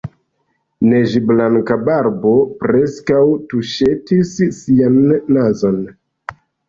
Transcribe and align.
Neĝblanka 0.93 1.77
barbo 1.89 2.31
preskaŭ 2.63 3.21
tuŝetis 3.53 4.33
ŝian 4.61 4.99
nazon. 5.39 5.79